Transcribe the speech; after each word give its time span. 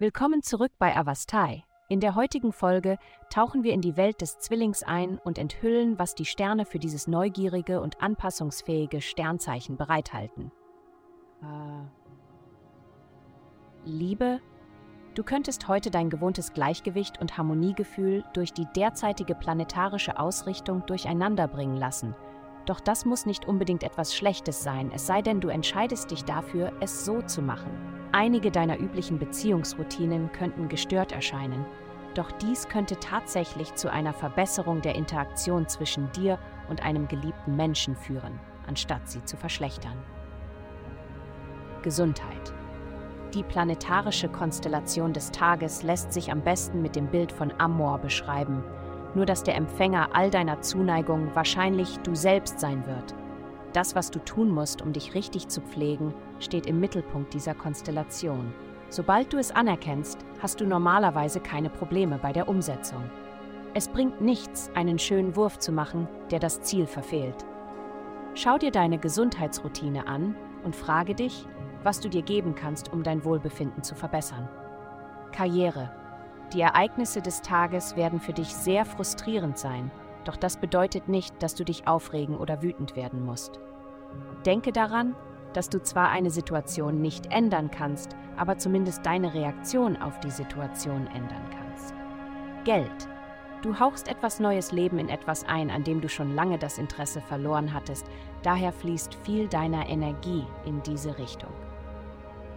Willkommen 0.00 0.42
zurück 0.42 0.72
bei 0.78 0.96
Avastai. 0.96 1.62
In 1.90 2.00
der 2.00 2.14
heutigen 2.14 2.54
Folge 2.54 2.96
tauchen 3.28 3.64
wir 3.64 3.74
in 3.74 3.82
die 3.82 3.98
Welt 3.98 4.22
des 4.22 4.38
Zwillings 4.38 4.82
ein 4.82 5.18
und 5.18 5.36
enthüllen, 5.36 5.98
was 5.98 6.14
die 6.14 6.24
Sterne 6.24 6.64
für 6.64 6.78
dieses 6.78 7.06
neugierige 7.06 7.82
und 7.82 8.00
anpassungsfähige 8.00 9.02
Sternzeichen 9.02 9.76
bereithalten. 9.76 10.52
Äh. 11.42 11.84
Liebe, 13.84 14.40
du 15.16 15.22
könntest 15.22 15.68
heute 15.68 15.90
dein 15.90 16.08
gewohntes 16.08 16.54
Gleichgewicht 16.54 17.20
und 17.20 17.36
Harmoniegefühl 17.36 18.24
durch 18.32 18.54
die 18.54 18.68
derzeitige 18.74 19.34
planetarische 19.34 20.18
Ausrichtung 20.18 20.86
durcheinanderbringen 20.86 21.76
lassen. 21.76 22.16
Doch 22.64 22.80
das 22.80 23.04
muss 23.04 23.26
nicht 23.26 23.46
unbedingt 23.46 23.82
etwas 23.82 24.16
Schlechtes 24.16 24.62
sein, 24.62 24.92
es 24.94 25.06
sei 25.06 25.20
denn, 25.20 25.42
du 25.42 25.48
entscheidest 25.48 26.10
dich 26.10 26.24
dafür, 26.24 26.72
es 26.80 27.04
so 27.04 27.20
zu 27.20 27.42
machen. 27.42 27.99
Einige 28.12 28.50
deiner 28.50 28.78
üblichen 28.78 29.18
Beziehungsroutinen 29.18 30.32
könnten 30.32 30.68
gestört 30.68 31.12
erscheinen, 31.12 31.64
doch 32.14 32.32
dies 32.32 32.68
könnte 32.68 32.96
tatsächlich 32.98 33.74
zu 33.76 33.90
einer 33.90 34.12
Verbesserung 34.12 34.82
der 34.82 34.96
Interaktion 34.96 35.68
zwischen 35.68 36.10
dir 36.10 36.38
und 36.68 36.82
einem 36.82 37.06
geliebten 37.06 37.54
Menschen 37.54 37.94
führen, 37.94 38.40
anstatt 38.66 39.08
sie 39.08 39.24
zu 39.24 39.36
verschlechtern. 39.36 39.96
Gesundheit. 41.82 42.52
Die 43.32 43.44
planetarische 43.44 44.28
Konstellation 44.28 45.12
des 45.12 45.30
Tages 45.30 45.84
lässt 45.84 46.12
sich 46.12 46.32
am 46.32 46.40
besten 46.40 46.82
mit 46.82 46.96
dem 46.96 47.06
Bild 47.06 47.30
von 47.30 47.52
Amor 47.58 47.98
beschreiben, 47.98 48.64
nur 49.14 49.24
dass 49.24 49.44
der 49.44 49.54
Empfänger 49.54 50.08
all 50.14 50.30
deiner 50.30 50.62
Zuneigung 50.62 51.30
wahrscheinlich 51.34 51.98
du 51.98 52.16
selbst 52.16 52.58
sein 52.58 52.84
wird 52.88 53.14
das, 53.70 53.94
was 53.94 54.10
du 54.10 54.18
tun 54.18 54.50
musst, 54.50 54.82
um 54.82 54.92
dich 54.92 55.14
richtig 55.14 55.48
zu 55.48 55.60
pflegen, 55.60 56.14
steht 56.38 56.66
im 56.66 56.80
Mittelpunkt 56.80 57.34
dieser 57.34 57.54
Konstellation. 57.54 58.52
Sobald 58.88 59.32
du 59.32 59.38
es 59.38 59.52
anerkennst, 59.52 60.18
hast 60.40 60.60
du 60.60 60.66
normalerweise 60.66 61.40
keine 61.40 61.70
Probleme 61.70 62.18
bei 62.18 62.32
der 62.32 62.48
Umsetzung. 62.48 63.02
Es 63.72 63.88
bringt 63.88 64.20
nichts, 64.20 64.70
einen 64.74 64.98
schönen 64.98 65.36
Wurf 65.36 65.58
zu 65.58 65.70
machen, 65.70 66.08
der 66.30 66.40
das 66.40 66.60
Ziel 66.62 66.86
verfehlt. 66.86 67.44
Schau 68.34 68.58
dir 68.58 68.72
deine 68.72 68.98
Gesundheitsroutine 68.98 70.06
an 70.06 70.34
und 70.64 70.74
frage 70.74 71.14
dich, 71.14 71.46
was 71.82 72.00
du 72.00 72.08
dir 72.08 72.22
geben 72.22 72.54
kannst, 72.54 72.92
um 72.92 73.02
dein 73.02 73.24
Wohlbefinden 73.24 73.82
zu 73.82 73.94
verbessern. 73.94 74.48
Karriere. 75.32 75.92
Die 76.52 76.60
Ereignisse 76.60 77.22
des 77.22 77.42
Tages 77.42 77.96
werden 77.96 78.20
für 78.20 78.32
dich 78.32 78.54
sehr 78.54 78.84
frustrierend 78.84 79.56
sein 79.56 79.90
doch 80.24 80.36
das 80.36 80.56
bedeutet 80.56 81.08
nicht, 81.08 81.42
dass 81.42 81.54
du 81.54 81.64
dich 81.64 81.86
aufregen 81.86 82.36
oder 82.36 82.62
wütend 82.62 82.96
werden 82.96 83.24
musst. 83.24 83.60
Denke 84.44 84.72
daran, 84.72 85.14
dass 85.52 85.68
du 85.68 85.82
zwar 85.82 86.10
eine 86.10 86.30
Situation 86.30 87.00
nicht 87.00 87.26
ändern 87.32 87.70
kannst, 87.70 88.16
aber 88.36 88.58
zumindest 88.58 89.04
deine 89.04 89.34
Reaktion 89.34 90.00
auf 90.00 90.20
die 90.20 90.30
Situation 90.30 91.06
ändern 91.08 91.44
kannst. 91.50 91.94
Geld. 92.64 93.08
Du 93.62 93.78
hauchst 93.78 94.08
etwas 94.08 94.40
neues 94.40 94.72
Leben 94.72 94.98
in 94.98 95.10
etwas 95.10 95.44
ein, 95.44 95.70
an 95.70 95.84
dem 95.84 96.00
du 96.00 96.08
schon 96.08 96.34
lange 96.34 96.58
das 96.58 96.78
Interesse 96.78 97.20
verloren 97.20 97.74
hattest, 97.74 98.06
daher 98.42 98.72
fließt 98.72 99.14
viel 99.14 99.48
deiner 99.48 99.86
Energie 99.86 100.46
in 100.64 100.82
diese 100.82 101.18
Richtung. 101.18 101.52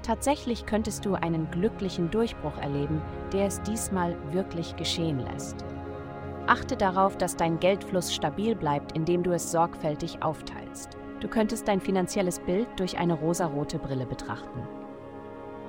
Tatsächlich 0.01 0.65
könntest 0.65 1.05
du 1.05 1.15
einen 1.15 1.49
glücklichen 1.51 2.09
Durchbruch 2.11 2.57
erleben, 2.57 3.01
der 3.33 3.47
es 3.47 3.61
diesmal 3.63 4.15
wirklich 4.33 4.75
geschehen 4.75 5.19
lässt. 5.19 5.65
Achte 6.45 6.75
darauf, 6.75 7.17
dass 7.17 7.37
dein 7.37 7.59
Geldfluss 7.59 8.13
stabil 8.13 8.55
bleibt, 8.55 8.91
indem 8.91 9.23
du 9.23 9.31
es 9.31 9.51
sorgfältig 9.51 10.21
aufteilst. 10.21 10.97
Du 11.21 11.29
könntest 11.29 11.67
dein 11.69 11.79
finanzielles 11.79 12.39
Bild 12.39 12.67
durch 12.77 12.97
eine 12.97 13.13
rosarote 13.13 13.79
Brille 13.79 14.05
betrachten. 14.05 14.67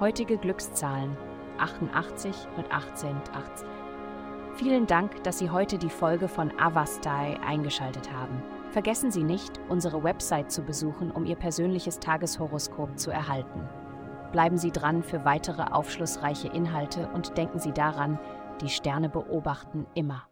Heutige 0.01 0.37
Glückszahlen 0.37 1.17
88 1.59 2.35
und 2.57 2.73
18 2.73 3.17
18. 3.17 3.69
Vielen 4.57 4.87
Dank, 4.87 5.23
dass 5.23 5.39
Sie 5.39 5.51
heute 5.51 5.79
die 5.79 5.91
Folge 5.91 6.27
von 6.27 6.53
Avastai 6.59 7.39
eingeschaltet 7.47 8.13
haben. 8.13 8.43
Vergessen 8.71 9.13
Sie 9.13 9.23
nicht, 9.23 9.61
unsere 9.69 10.03
Website 10.03 10.51
zu 10.51 10.63
besuchen, 10.63 11.13
um 11.13 11.25
Ihr 11.25 11.37
persönliches 11.37 12.01
Tageshoroskop 12.01 12.99
zu 12.99 13.13
erhalten. 13.13 13.69
Bleiben 14.33 14.59
Sie 14.59 14.73
dran 14.73 15.05
für 15.05 15.25
weitere 15.25 15.63
aufschlussreiche 15.63 16.49
Inhalte 16.49 17.09
und 17.15 17.37
denken 17.39 17.61
Sie 17.61 17.73
daran, 17.73 18.19
die 18.61 18.69
Sterne 18.69 19.09
beobachten 19.09 19.87
immer. 19.95 20.25